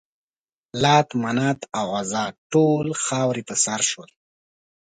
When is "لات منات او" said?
0.81-1.87